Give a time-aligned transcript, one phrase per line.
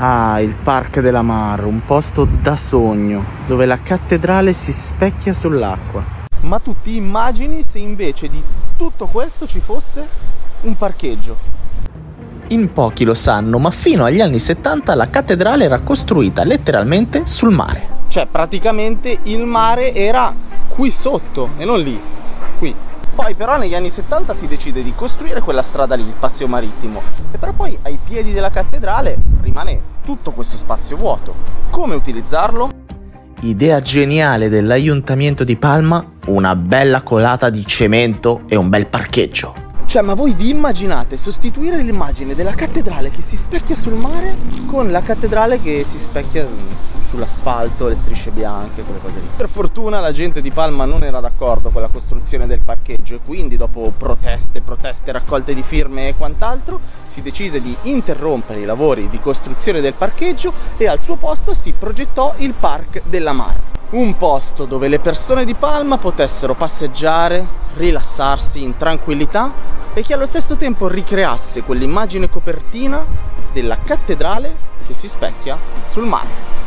[0.00, 6.04] Ah, il Parc della Mar, un posto da sogno, dove la cattedrale si specchia sull'acqua.
[6.42, 8.40] Ma tu ti immagini se invece di
[8.76, 10.06] tutto questo ci fosse
[10.60, 11.36] un parcheggio?
[12.50, 17.50] In pochi lo sanno, ma fino agli anni 70 la cattedrale era costruita letteralmente sul
[17.50, 17.88] mare.
[18.06, 20.32] Cioè, praticamente il mare era
[20.68, 22.00] qui sotto e non lì,
[22.60, 22.72] qui.
[23.16, 27.02] Poi però negli anni 70 si decide di costruire quella strada lì, il passeo marittimo.
[27.32, 31.34] E però poi ai piedi della cattedrale rimane tutto questo spazio vuoto.
[31.70, 32.70] Come utilizzarlo?
[33.40, 39.66] Idea geniale dell'Aiuntamiento di Palma, una bella colata di cemento e un bel parcheggio.
[39.86, 44.36] Cioè, ma voi vi immaginate sostituire l'immagine della cattedrale che si specchia sul mare
[44.66, 46.46] con la cattedrale che si specchia
[47.08, 49.28] sull'asfalto, le strisce bianche, quelle cose lì.
[49.36, 53.20] Per fortuna la gente di Palma non era d'accordo con la costruzione del parcheggio e
[53.24, 59.08] quindi dopo proteste, proteste, raccolte di firme e quant'altro, si decise di interrompere i lavori
[59.08, 63.60] di costruzione del parcheggio e al suo posto si progettò il Park della Mar.
[63.90, 69.50] Un posto dove le persone di Palma potessero passeggiare, rilassarsi in tranquillità
[69.94, 73.02] e che allo stesso tempo ricreasse quell'immagine copertina
[73.50, 74.54] della cattedrale
[74.86, 75.56] che si specchia
[75.90, 76.57] sul mare.